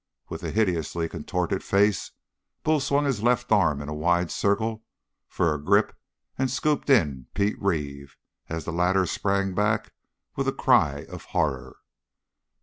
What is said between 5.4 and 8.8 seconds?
a grip and scooped in Pete Reeve, as the